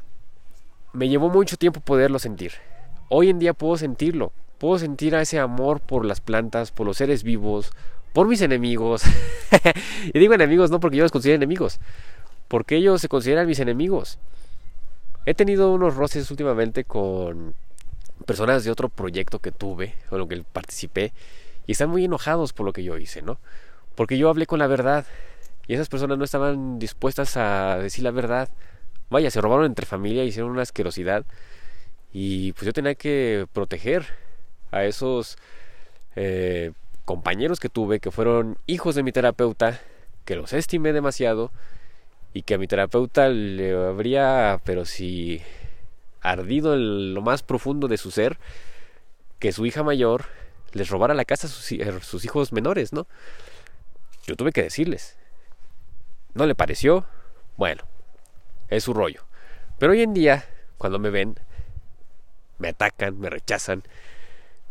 me 0.93 1.09
llevó 1.09 1.29
mucho 1.29 1.57
tiempo 1.57 1.81
poderlo 1.81 2.19
sentir. 2.19 2.53
Hoy 3.09 3.31
en 3.31 3.39
día 3.39 3.55
puedo 3.55 3.77
sentirlo. 3.77 4.33
Puedo 4.59 4.79
sentir 4.79 5.17
a 5.17 5.23
ese 5.23 5.41
amor 5.41 5.81
por 5.81 6.05
las 6.05 6.21
plantas, 6.21 6.71
por 6.71 6.87
los 6.87 6.97
seres 6.97 7.25
vivos, 7.25 7.73
por 8.13 8.29
mis 8.29 8.43
enemigos. 8.43 9.03
y 10.13 10.19
digo 10.19 10.35
enemigos 10.35 10.71
no 10.71 10.81
porque 10.81 10.97
yo 10.97 11.03
los 11.03 11.13
considero 11.13 11.37
enemigos, 11.37 11.81
porque 12.49 12.77
ellos 12.77 13.01
se 13.01 13.09
consideran 13.09 13.47
mis 13.47 13.59
enemigos. 13.59 14.19
He 15.27 15.35
tenido 15.35 15.73
unos 15.73 15.97
roces 15.97 16.31
últimamente 16.31 16.85
con 16.85 17.55
personas 18.25 18.65
de 18.65 18.71
otro 18.71 18.89
proyecto 18.89 19.41
que 19.41 19.51
tuve, 19.51 19.95
o 20.11 20.19
lo 20.19 20.29
que 20.29 20.45
participé, 20.45 21.13
y 21.67 21.73
están 21.73 21.91
muy 21.91 22.05
enojados 22.05 22.53
por 22.53 22.67
lo 22.67 22.73
que 22.73 22.85
yo 22.85 22.97
hice, 22.99 23.23
¿no? 23.23 23.39
Porque 23.95 24.19
yo 24.19 24.29
hablé 24.29 24.47
con 24.47 24.59
la 24.59 24.67
verdad, 24.69 25.07
y 25.67 25.75
esas 25.75 25.89
personas 25.89 26.19
no 26.19 26.25
estaban 26.25 26.79
dispuestas 26.79 27.37
a 27.37 27.79
decir 27.79 28.05
la 28.05 28.11
verdad. 28.11 28.49
Vaya, 29.13 29.31
se 29.31 29.41
robaron 29.41 29.67
entre 29.67 29.87
familia, 29.87 30.25
hicieron 30.25 30.51
una 30.51 30.63
asquerosidad, 30.63 31.25
y 32.13 32.53
pues 32.53 32.65
yo 32.65 32.73
tenía 32.73 32.95
que 32.95 33.47
proteger 33.53 34.07
a 34.71 34.85
esos 34.85 35.37
eh, 36.17 36.73
compañeros 37.05 37.61
que 37.61 37.69
tuve, 37.69 38.01
que 38.01 38.11
fueron 38.11 38.57
hijos 38.67 38.95
de 38.95 39.03
mi 39.03 39.13
terapeuta, 39.13 39.81
que 40.25 40.35
los 40.35 40.55
estimé 40.55 40.95
demasiado, 40.95 41.53
y 42.33 42.43
que 42.43 42.55
a 42.55 42.59
mi 42.59 42.67
terapeuta 42.67 43.29
le 43.29 43.75
habría, 43.75 44.61
pero 44.65 44.87
si 44.87 45.43
ardido 46.23 46.73
en 46.73 47.13
lo 47.13 47.21
más 47.21 47.43
profundo 47.43 47.89
de 47.89 47.99
su 47.99 48.11
ser, 48.11 48.39
que 49.39 49.53
su 49.53 49.67
hija 49.67 49.83
mayor 49.83 50.25
les 50.73 50.89
robara 50.89 51.13
la 51.13 51.27
casa 51.27 51.49
a 51.49 51.51
sus, 51.51 51.71
a 51.81 52.01
sus 52.01 52.25
hijos 52.25 52.53
menores, 52.53 52.95
¿no? 52.95 53.07
Yo 54.27 54.37
tuve 54.37 54.53
que 54.53 54.63
decirles. 54.63 55.19
¿No 56.33 56.47
le 56.47 56.55
pareció? 56.55 57.05
Bueno, 57.59 57.83
es 58.77 58.85
su 58.85 58.95
rollo. 58.95 59.25
Pero 59.79 59.93
hoy 59.93 60.03
en 60.03 60.15
día, 60.15 60.45
cuando 60.79 60.99
me 60.99 61.11
ven, 61.11 61.37
me 62.59 62.69
atacan, 62.69 63.19
me 63.19 63.31
rechazan. 63.31 63.83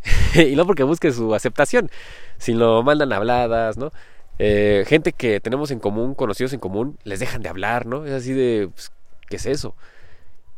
y 0.35 0.55
no 0.55 0.65
porque 0.65 0.83
busque 0.83 1.11
su 1.11 1.35
aceptación, 1.35 1.89
sino 2.37 2.81
mandan 2.83 3.13
habladas, 3.13 3.77
¿no? 3.77 3.91
Eh, 4.39 4.85
gente 4.87 5.13
que 5.13 5.39
tenemos 5.39 5.69
en 5.71 5.79
común, 5.79 6.15
conocidos 6.15 6.53
en 6.53 6.59
común, 6.59 6.97
les 7.03 7.19
dejan 7.19 7.41
de 7.41 7.49
hablar, 7.49 7.85
¿no? 7.85 8.05
Es 8.05 8.13
así 8.13 8.33
de, 8.33 8.69
pues, 8.73 8.91
¿qué 9.29 9.35
es 9.35 9.45
eso? 9.45 9.75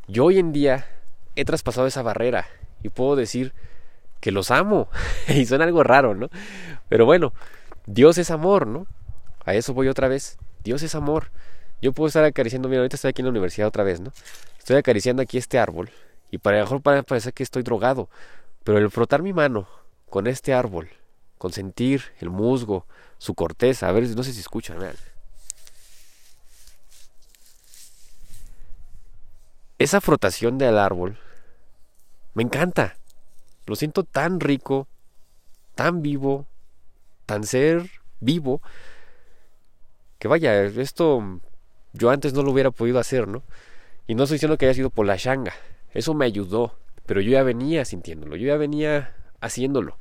Yo 0.08 0.26
hoy 0.26 0.40
en 0.40 0.54
día 0.54 0.86
he 1.36 1.44
traspasado 1.46 1.88
esa 1.88 2.02
barrera 2.02 2.48
y 2.82 2.90
puedo 2.90 3.16
decir 3.16 3.54
que 4.20 4.32
los 4.32 4.52
amo. 4.52 4.88
y 5.28 5.46
suena 5.46 5.66
algo 5.66 5.84
raro, 5.84 6.16
¿no? 6.16 6.30
Pero 6.88 7.06
bueno, 7.06 7.34
Dios 7.86 8.18
es 8.18 8.32
amor, 8.32 8.68
¿no? 8.68 8.88
A 9.46 9.54
eso 9.54 9.74
voy 9.74 9.90
otra 9.90 10.08
vez. 10.08 10.38
Dios 10.64 10.84
es 10.84 10.96
amor. 10.96 11.32
Yo 11.84 11.92
puedo 11.92 12.08
estar 12.08 12.24
acariciando, 12.24 12.70
mira, 12.70 12.80
ahorita 12.80 12.96
estoy 12.96 13.10
aquí 13.10 13.22
en 13.22 13.26
la 13.26 13.32
universidad 13.32 13.68
otra 13.68 13.84
vez, 13.84 14.00
¿no? 14.00 14.14
Estoy 14.58 14.78
acariciando 14.78 15.22
aquí 15.22 15.38
este 15.38 15.60
árbol 15.60 15.90
y 16.32 16.38
para 16.38 16.60
mejor 16.60 16.82
para 16.82 17.04
parecer 17.04 17.34
que 17.34 17.44
estoy 17.44 17.62
drogado, 17.62 18.08
pero 18.64 18.78
el 18.78 18.90
frotar 18.90 19.22
mi 19.22 19.34
mano 19.34 19.68
con 20.10 20.28
este 20.28 20.54
árbol, 20.54 20.90
con 21.38 21.52
sentir 21.52 22.02
el 22.22 22.30
musgo, 22.30 22.86
su 23.18 23.34
corteza. 23.34 23.90
A 23.90 23.92
ver, 23.92 24.08
no 24.16 24.24
sé 24.24 24.32
si 24.32 24.40
escuchan, 24.40 24.80
vean. 24.80 24.96
Esa 29.78 30.00
frotación 30.00 30.58
del 30.58 30.78
árbol 30.78 31.18
me 32.34 32.44
encanta. 32.44 32.96
Lo 33.66 33.76
siento 33.76 34.06
tan 34.06 34.40
rico, 34.40 34.88
tan 35.76 36.02
vivo, 36.02 36.48
tan 37.26 37.44
ser 37.44 37.90
vivo, 38.22 38.62
que 40.18 40.30
vaya, 40.30 40.64
esto 40.64 41.42
yo 41.94 42.10
antes 42.10 42.34
no 42.34 42.44
lo 42.44 42.52
hubiera 42.52 42.72
podido 42.72 43.00
hacer, 43.00 43.28
¿no? 43.28 43.44
Y 44.08 44.16
no 44.16 44.24
estoy 44.24 44.36
diciendo 44.36 44.58
que 44.58 44.66
haya 44.66 44.74
sido 44.74 44.90
por 44.90 45.06
la 45.06 45.16
shanga, 45.16 45.54
eso 45.94 46.14
me 46.14 46.26
ayudó, 46.26 46.76
pero 47.06 47.22
yo 47.22 47.32
ya 47.32 47.44
venía 47.44 47.86
sintiéndolo, 47.86 48.36
yo 48.36 48.48
ya 48.48 48.58
venía 48.58 49.16
haciéndolo. 49.40 49.98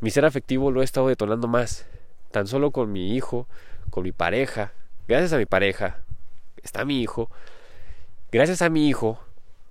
Mi 0.00 0.10
ser 0.10 0.24
afectivo 0.24 0.70
lo 0.70 0.82
he 0.82 0.84
estado 0.84 1.08
detonando 1.08 1.48
más 1.48 1.86
tan 2.30 2.46
solo 2.46 2.70
con 2.70 2.92
mi 2.92 3.14
hijo, 3.14 3.46
con 3.90 4.04
mi 4.04 4.12
pareja. 4.12 4.72
Gracias 5.08 5.32
a 5.32 5.38
mi 5.38 5.46
pareja 5.46 5.98
está 6.62 6.84
mi 6.84 7.00
hijo. 7.00 7.30
Gracias 8.30 8.60
a 8.62 8.68
mi 8.68 8.88
hijo 8.88 9.18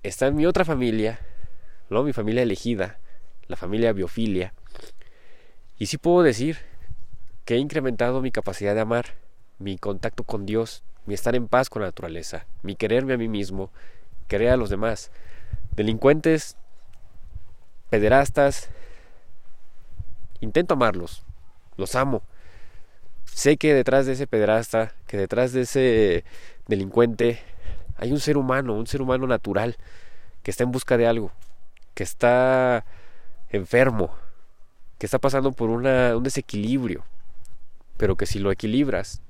está 0.02 0.30
mi 0.30 0.46
otra 0.46 0.64
familia, 0.64 1.20
¿no? 1.90 2.02
mi 2.02 2.12
familia 2.12 2.42
elegida, 2.42 2.98
la 3.48 3.56
familia 3.56 3.92
biofilia. 3.92 4.52
Y 5.78 5.86
sí 5.86 5.98
puedo 5.98 6.22
decir 6.22 6.58
que 7.44 7.54
he 7.54 7.58
incrementado 7.58 8.22
mi 8.22 8.30
capacidad 8.30 8.74
de 8.74 8.80
amar, 8.80 9.14
mi 9.58 9.78
contacto 9.78 10.24
con 10.24 10.46
Dios, 10.46 10.82
mi 11.06 11.14
estar 11.14 11.34
en 11.34 11.48
paz 11.48 11.70
con 11.70 11.82
la 11.82 11.88
naturaleza, 11.88 12.46
mi 12.62 12.76
quererme 12.76 13.14
a 13.14 13.18
mí 13.18 13.28
mismo, 13.28 13.70
querer 14.28 14.50
a 14.50 14.56
los 14.56 14.70
demás. 14.70 15.10
Delincuentes, 15.74 16.56
pederastas, 17.90 18.70
intento 20.40 20.74
amarlos, 20.74 21.24
los 21.76 21.94
amo 21.94 22.22
Sé 23.36 23.58
que 23.58 23.74
detrás 23.74 24.06
de 24.06 24.12
ese 24.12 24.26
pedrasta, 24.26 24.94
que 25.06 25.18
detrás 25.18 25.52
de 25.52 25.62
ese 25.62 26.24
delincuente, 26.68 27.38
hay 27.98 28.12
un 28.12 28.20
ser 28.20 28.38
humano, 28.38 28.72
un 28.72 28.86
ser 28.86 29.02
humano 29.02 29.26
natural, 29.26 29.76
que 30.42 30.50
está 30.50 30.64
en 30.64 30.72
busca 30.72 30.96
de 30.96 31.06
algo, 31.06 31.32
que 31.92 32.02
está 32.02 32.86
enfermo, 33.50 34.14
que 34.98 35.06
está 35.06 35.18
pasando 35.18 35.52
por 35.52 35.68
un 35.68 36.22
desequilibrio, 36.22 37.04
pero 37.98 38.16
que 38.16 38.24
si 38.24 38.38
lo 38.38 38.50
equilibras, 38.50 39.20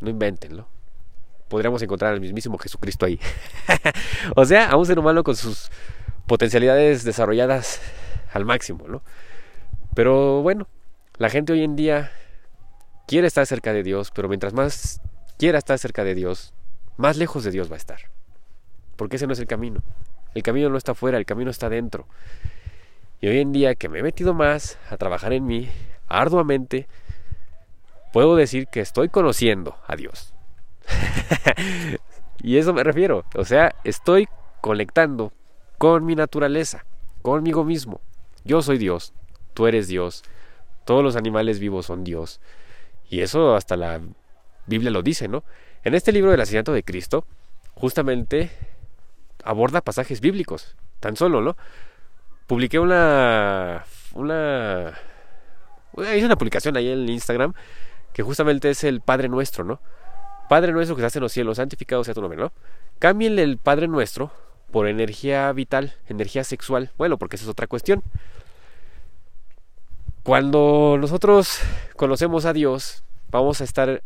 no 0.00 0.10
inventenlo. 0.10 0.68
Podríamos 1.48 1.82
encontrar 1.82 2.12
al 2.12 2.20
mismísimo 2.20 2.58
Jesucristo 2.58 3.06
ahí. 3.06 3.18
o 4.36 4.44
sea, 4.44 4.70
a 4.70 4.76
un 4.76 4.86
ser 4.86 4.98
humano 4.98 5.24
con 5.24 5.36
sus 5.36 5.70
potencialidades 6.26 7.04
desarrolladas 7.04 7.80
al 8.32 8.44
máximo, 8.44 8.86
¿no? 8.86 9.02
Pero 9.94 10.42
bueno, 10.42 10.68
la 11.18 11.28
gente 11.28 11.52
hoy 11.52 11.64
en 11.64 11.76
día 11.76 12.12
quiere 13.06 13.26
estar 13.26 13.44
cerca 13.46 13.72
de 13.72 13.82
Dios, 13.82 14.12
pero 14.14 14.28
mientras 14.28 14.52
más 14.52 15.00
quiera 15.38 15.58
estar 15.58 15.78
cerca 15.78 16.04
de 16.04 16.14
Dios, 16.14 16.54
más 16.96 17.16
lejos 17.16 17.42
de 17.42 17.50
Dios 17.50 17.70
va 17.70 17.74
a 17.74 17.78
estar. 17.78 17.98
Porque 18.96 19.16
ese 19.16 19.26
no 19.26 19.32
es 19.32 19.40
el 19.40 19.46
camino. 19.46 19.82
El 20.34 20.42
camino 20.42 20.68
no 20.68 20.76
está 20.76 20.92
afuera, 20.92 21.18
el 21.18 21.26
camino 21.26 21.50
está 21.50 21.68
dentro. 21.68 22.06
Y 23.20 23.26
hoy 23.26 23.38
en 23.38 23.52
día 23.52 23.74
que 23.74 23.88
me 23.88 23.98
he 23.98 24.02
metido 24.02 24.32
más 24.32 24.78
a 24.88 24.96
trabajar 24.96 25.32
en 25.32 25.44
mí 25.44 25.68
arduamente, 26.06 26.86
puedo 28.12 28.36
decir 28.36 28.66
que 28.66 28.80
estoy 28.80 29.08
conociendo 29.08 29.76
a 29.86 29.96
Dios. 29.96 30.34
y 32.42 32.56
eso 32.56 32.72
me 32.72 32.84
refiero. 32.84 33.24
O 33.34 33.44
sea, 33.44 33.74
estoy 33.84 34.28
conectando 34.60 35.32
con 35.78 36.04
mi 36.04 36.14
naturaleza, 36.14 36.84
conmigo 37.22 37.64
mismo. 37.64 38.00
Yo 38.44 38.62
soy 38.62 38.78
Dios, 38.78 39.12
tú 39.54 39.66
eres 39.66 39.88
Dios, 39.88 40.24
todos 40.84 41.02
los 41.02 41.16
animales 41.16 41.58
vivos 41.58 41.86
son 41.86 42.04
Dios. 42.04 42.40
Y 43.08 43.20
eso 43.20 43.54
hasta 43.54 43.76
la 43.76 44.00
Biblia 44.66 44.90
lo 44.90 45.02
dice, 45.02 45.28
¿no? 45.28 45.44
En 45.82 45.94
este 45.94 46.12
libro 46.12 46.30
del 46.30 46.40
asesinato 46.40 46.72
de 46.72 46.82
Cristo, 46.82 47.24
justamente 47.74 48.50
aborda 49.44 49.80
pasajes 49.80 50.20
bíblicos, 50.20 50.76
tan 51.00 51.16
solo, 51.16 51.40
¿no? 51.40 51.56
Publiqué 52.46 52.78
una 52.78 53.84
una 54.12 54.98
hay 55.96 56.22
una 56.22 56.36
publicación 56.36 56.76
ahí 56.76 56.90
en 56.90 57.08
Instagram 57.08 57.54
que 58.20 58.24
justamente 58.24 58.68
es 58.68 58.84
el 58.84 59.00
Padre 59.00 59.30
Nuestro, 59.30 59.64
¿no? 59.64 59.80
Padre 60.50 60.72
Nuestro 60.72 60.94
que 60.94 61.00
estás 61.00 61.16
en 61.16 61.22
los 61.22 61.32
cielos, 61.32 61.56
santificado 61.56 62.04
sea 62.04 62.12
tu 62.12 62.20
nombre, 62.20 62.38
¿no? 62.38 62.52
Cámbienle 62.98 63.42
el 63.42 63.56
Padre 63.56 63.88
Nuestro 63.88 64.30
por 64.70 64.88
energía 64.88 65.50
vital, 65.52 65.94
energía 66.06 66.44
sexual. 66.44 66.90
Bueno, 66.98 67.16
porque 67.16 67.36
esa 67.36 67.46
es 67.46 67.48
otra 67.48 67.66
cuestión. 67.66 68.02
Cuando 70.22 70.98
nosotros 71.00 71.60
conocemos 71.96 72.44
a 72.44 72.52
Dios, 72.52 73.04
vamos 73.30 73.62
a 73.62 73.64
estar 73.64 74.02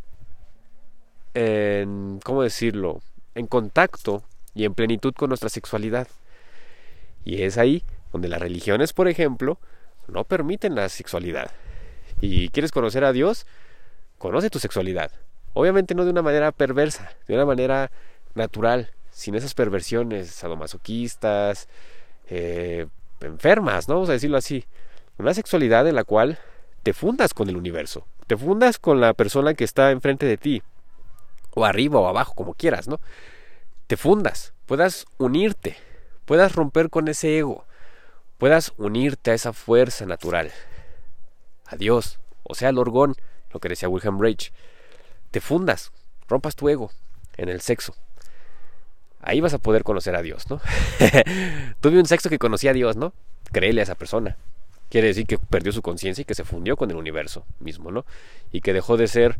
en, 1.34 2.20
¿cómo 2.22 2.44
decirlo?, 2.44 3.00
en 3.34 3.48
contacto 3.48 4.22
y 4.54 4.64
en 4.64 4.74
plenitud 4.74 5.12
con 5.12 5.30
nuestra 5.30 5.48
sexualidad. 5.48 6.06
Y 7.24 7.42
es 7.42 7.58
ahí 7.58 7.82
donde 8.12 8.28
las 8.28 8.38
religiones, 8.38 8.92
por 8.92 9.08
ejemplo, 9.08 9.58
no 10.06 10.22
permiten 10.22 10.76
la 10.76 10.88
sexualidad. 10.88 11.50
Y 12.20 12.50
quieres 12.50 12.70
conocer 12.70 13.02
a 13.02 13.12
Dios, 13.12 13.44
conoce 14.24 14.48
tu 14.48 14.58
sexualidad. 14.58 15.12
Obviamente 15.52 15.94
no 15.94 16.06
de 16.06 16.10
una 16.10 16.22
manera 16.22 16.50
perversa, 16.50 17.12
de 17.28 17.34
una 17.34 17.44
manera 17.44 17.90
natural, 18.34 18.90
sin 19.10 19.34
esas 19.34 19.52
perversiones 19.52 20.30
sadomasoquistas, 20.30 21.68
eh, 22.30 22.86
enfermas, 23.20 23.86
¿no? 23.86 23.96
Vamos 23.96 24.08
a 24.08 24.14
decirlo 24.14 24.38
así. 24.38 24.64
Una 25.18 25.34
sexualidad 25.34 25.86
en 25.86 25.96
la 25.96 26.04
cual 26.04 26.38
te 26.82 26.94
fundas 26.94 27.34
con 27.34 27.50
el 27.50 27.56
universo, 27.58 28.06
te 28.26 28.38
fundas 28.38 28.78
con 28.78 28.98
la 28.98 29.12
persona 29.12 29.52
que 29.52 29.64
está 29.64 29.90
enfrente 29.90 30.24
de 30.24 30.38
ti, 30.38 30.62
o 31.54 31.66
arriba 31.66 32.00
o 32.00 32.08
abajo, 32.08 32.32
como 32.34 32.54
quieras, 32.54 32.88
¿no? 32.88 33.00
Te 33.88 33.98
fundas, 33.98 34.54
puedas 34.64 35.04
unirte, 35.18 35.76
puedas 36.24 36.54
romper 36.54 36.88
con 36.88 37.08
ese 37.08 37.36
ego, 37.36 37.66
puedas 38.38 38.72
unirte 38.78 39.32
a 39.32 39.34
esa 39.34 39.52
fuerza 39.52 40.06
natural, 40.06 40.50
a 41.66 41.76
Dios, 41.76 42.20
o 42.42 42.54
sea, 42.54 42.70
al 42.70 42.78
orgón, 42.78 43.16
lo 43.54 43.60
que 43.60 43.70
decía 43.70 43.88
Wilhelm 43.88 44.20
Reich. 44.20 44.52
Te 45.30 45.40
fundas, 45.40 45.92
rompas 46.28 46.56
tu 46.56 46.68
ego 46.68 46.90
en 47.36 47.48
el 47.48 47.60
sexo. 47.60 47.94
Ahí 49.22 49.40
vas 49.40 49.54
a 49.54 49.58
poder 49.58 49.84
conocer 49.84 50.14
a 50.16 50.22
Dios, 50.22 50.50
¿no? 50.50 50.60
Tuve 51.80 51.98
un 51.98 52.06
sexo 52.06 52.28
que 52.28 52.38
conocía 52.38 52.72
a 52.72 52.74
Dios, 52.74 52.96
¿no? 52.96 53.14
Créele 53.52 53.80
a 53.80 53.84
esa 53.84 53.94
persona. 53.94 54.36
Quiere 54.90 55.06
decir 55.08 55.26
que 55.26 55.38
perdió 55.38 55.72
su 55.72 55.80
conciencia 55.80 56.22
y 56.22 56.24
que 56.26 56.34
se 56.34 56.44
fundió 56.44 56.76
con 56.76 56.90
el 56.90 56.96
universo 56.96 57.46
mismo, 57.58 57.90
¿no? 57.90 58.04
Y 58.52 58.60
que 58.60 58.74
dejó 58.74 58.96
de 58.98 59.08
ser 59.08 59.38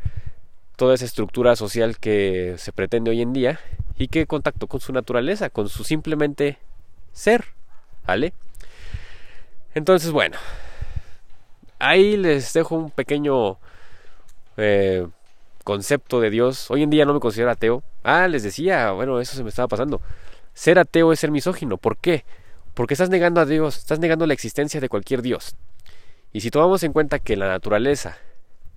toda 0.76 0.94
esa 0.94 1.04
estructura 1.04 1.54
social 1.54 1.98
que 1.98 2.54
se 2.56 2.72
pretende 2.72 3.10
hoy 3.10 3.20
en 3.20 3.32
día 3.32 3.60
y 3.98 4.08
que 4.08 4.26
contactó 4.26 4.66
con 4.66 4.80
su 4.80 4.92
naturaleza, 4.92 5.50
con 5.50 5.68
su 5.68 5.84
simplemente 5.84 6.58
ser, 7.12 7.44
¿vale? 8.06 8.32
Entonces, 9.74 10.10
bueno, 10.10 10.38
ahí 11.78 12.16
les 12.16 12.52
dejo 12.52 12.76
un 12.76 12.90
pequeño 12.90 13.58
eh, 14.56 15.06
concepto 15.64 16.20
de 16.20 16.30
Dios. 16.30 16.70
Hoy 16.70 16.82
en 16.82 16.90
día 16.90 17.04
no 17.04 17.14
me 17.14 17.20
considero 17.20 17.50
ateo. 17.50 17.82
Ah, 18.02 18.28
les 18.28 18.42
decía, 18.42 18.92
bueno, 18.92 19.20
eso 19.20 19.36
se 19.36 19.42
me 19.42 19.48
estaba 19.48 19.68
pasando. 19.68 20.00
Ser 20.52 20.78
ateo 20.78 21.12
es 21.12 21.20
ser 21.20 21.30
misógino. 21.30 21.78
¿Por 21.78 21.96
qué? 21.96 22.24
Porque 22.74 22.94
estás 22.94 23.10
negando 23.10 23.40
a 23.40 23.46
Dios, 23.46 23.78
estás 23.78 23.98
negando 23.98 24.26
la 24.26 24.34
existencia 24.34 24.80
de 24.80 24.88
cualquier 24.88 25.22
Dios. 25.22 25.56
Y 26.32 26.40
si 26.40 26.50
tomamos 26.50 26.82
en 26.82 26.92
cuenta 26.92 27.18
que 27.18 27.36
la 27.36 27.48
naturaleza 27.48 28.18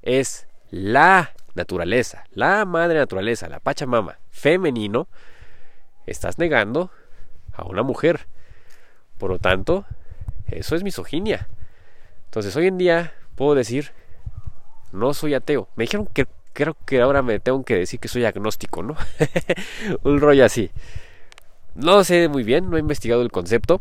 es 0.02 0.48
la 0.70 1.34
naturaleza, 1.56 2.24
la 2.32 2.66
madre 2.66 3.00
naturaleza, 3.00 3.50
la 3.50 3.60
Pachamama, 3.60 4.20
femenino, 4.30 5.08
estás 6.06 6.38
negando 6.38 6.92
a 7.54 7.66
una 7.66 7.84
mujer. 7.84 8.28
Por 9.18 9.32
lo 9.32 9.40
tanto, 9.40 9.86
eso 10.48 10.76
es 10.76 10.84
misoginia. 10.84 11.48
Entonces, 12.26 12.56
hoy 12.56 12.68
en 12.68 12.78
día 12.78 13.14
puedo 13.36 13.56
decir, 13.56 13.92
no 14.98 15.14
soy 15.14 15.34
ateo. 15.34 15.70
Me 15.76 15.84
dijeron 15.84 16.08
que 16.08 16.28
creo 16.54 16.76
que 16.86 17.02
ahora 17.02 17.22
me 17.22 17.40
tengo 17.40 17.64
que 17.64 17.76
decir 17.76 18.00
que 18.00 18.08
soy 18.08 18.26
agnóstico, 18.26 18.84
¿no? 18.84 18.96
Un 20.04 20.20
rollo 20.20 20.44
así. 20.44 20.72
No 21.76 22.04
sé 22.04 22.28
muy 22.28 22.44
bien, 22.44 22.70
no 22.70 22.78
he 22.78 22.80
investigado 22.80 23.22
el 23.22 23.32
concepto, 23.32 23.80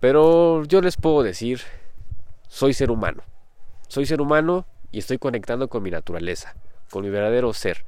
pero 0.00 0.64
yo 0.64 0.80
les 0.80 0.96
puedo 0.96 1.22
decir, 1.22 1.60
soy 2.46 2.72
ser 2.72 2.90
humano. 2.90 3.22
Soy 3.88 4.06
ser 4.06 4.20
humano 4.20 4.66
y 4.92 4.98
estoy 5.00 5.18
conectando 5.18 5.68
con 5.68 5.82
mi 5.82 5.90
naturaleza, 5.90 6.54
con 6.90 7.02
mi 7.02 7.10
verdadero 7.10 7.52
ser. 7.52 7.84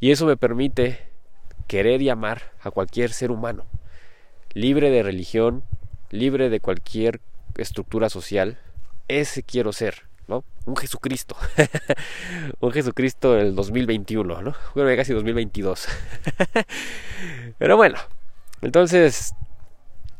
Y 0.00 0.12
eso 0.12 0.26
me 0.26 0.36
permite 0.36 1.08
querer 1.66 2.00
y 2.02 2.08
amar 2.08 2.52
a 2.62 2.70
cualquier 2.70 3.10
ser 3.12 3.30
humano, 3.30 3.64
libre 4.54 4.90
de 4.90 5.02
religión, 5.02 5.64
libre 6.10 6.50
de 6.50 6.60
cualquier 6.60 7.20
estructura 7.56 8.08
social. 8.08 8.58
Ese 9.08 9.42
quiero 9.42 9.72
ser, 9.72 10.07
¿no? 10.28 10.44
Un 10.66 10.76
Jesucristo. 10.76 11.36
un 12.60 12.70
Jesucristo 12.70 13.32
del 13.32 13.54
2021, 13.54 14.42
¿no? 14.42 14.54
Bueno, 14.74 14.96
casi 14.96 15.12
2022. 15.12 15.88
Pero 17.58 17.76
bueno, 17.76 17.98
entonces, 18.60 19.34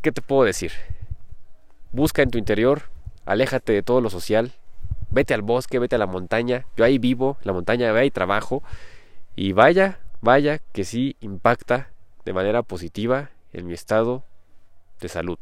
¿qué 0.03 0.11
te 0.11 0.23
puedo 0.23 0.45
decir? 0.45 0.73
Busca 1.93 2.23
en 2.23 2.31
tu 2.31 2.39
interior, 2.39 2.85
aléjate 3.27 3.73
de 3.73 3.83
todo 3.83 4.01
lo 4.01 4.11
social, 4.11 4.53
vete 5.11 5.35
al 5.35 5.43
bosque, 5.43 5.79
vete 5.79 5.97
a 5.97 5.99
la 5.99 6.07
montaña. 6.07 6.67
Yo 6.77 6.85
ahí 6.85 6.99
vivo, 6.99 7.37
la 7.43 7.53
montaña, 7.53 7.95
ahí 7.95 8.11
trabajo. 8.11 8.63
Y 9.37 9.53
vaya, 9.53 10.01
vaya 10.21 10.59
que 10.73 10.85
sí 10.85 11.17
impacta 11.21 11.91
de 12.25 12.33
manera 12.33 12.63
positiva 12.63 13.31
en 13.53 13.67
mi 13.67 13.75
estado 13.75 14.25
de 15.01 15.09
salud, 15.09 15.39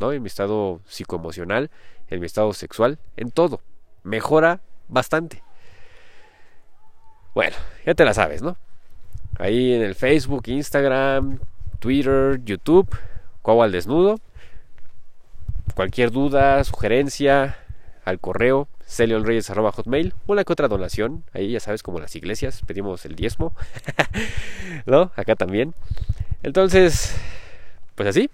¿no? 0.00 0.12
En 0.12 0.22
mi 0.22 0.26
estado 0.26 0.80
psicoemocional, 0.86 1.70
en 2.08 2.20
mi 2.20 2.26
estado 2.26 2.52
sexual, 2.52 2.98
en 3.16 3.30
todo. 3.30 3.60
Mejora 4.06 4.60
bastante. 4.86 5.42
Bueno, 7.34 7.56
ya 7.84 7.94
te 7.94 8.04
la 8.04 8.14
sabes, 8.14 8.40
¿no? 8.40 8.56
Ahí 9.36 9.74
en 9.74 9.82
el 9.82 9.96
Facebook, 9.96 10.44
Instagram, 10.46 11.40
Twitter, 11.80 12.40
YouTube, 12.44 12.88
Cuau 13.42 13.64
al 13.64 13.72
Desnudo. 13.72 14.20
Cualquier 15.74 16.12
duda, 16.12 16.62
sugerencia, 16.62 17.58
al 18.04 18.20
correo 18.20 18.68
celionreyes.hotmail 18.86 20.14
una 20.28 20.44
que 20.44 20.52
otra 20.52 20.68
donación, 20.68 21.24
ahí 21.32 21.50
ya 21.50 21.58
sabes, 21.58 21.82
como 21.82 21.98
las 21.98 22.14
iglesias, 22.14 22.62
pedimos 22.64 23.04
el 23.06 23.16
diezmo, 23.16 23.56
¿no? 24.86 25.10
Acá 25.16 25.34
también. 25.34 25.74
Entonces, 26.44 27.16
pues 27.96 28.08
así, 28.08 28.30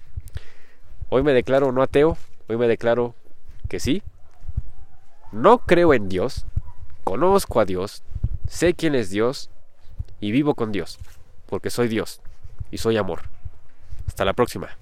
hoy 1.09 1.23
me 1.23 1.33
declaro 1.33 1.73
no 1.73 1.83
ateo, 1.83 2.19
hoy 2.49 2.59
me 2.59 2.69
declaro 2.69 3.15
que 3.71 3.81
sí, 3.81 4.03
no 5.33 5.59
creo 5.59 5.95
en 5.95 6.09
Dios, 6.09 6.47
conozco 7.05 7.61
a 7.61 7.65
Dios, 7.65 8.03
sé 8.47 8.75
quién 8.75 8.95
es 8.95 9.11
Dios 9.11 9.51
y 10.21 10.31
vivo 10.31 10.55
con 10.55 10.73
Dios, 10.73 10.99
porque 11.47 11.71
soy 11.71 11.89
Dios 11.89 12.21
y 12.71 12.79
soy 12.79 12.97
amor. 12.97 13.23
Hasta 14.07 14.25
la 14.25 14.35
próxima. 14.35 14.82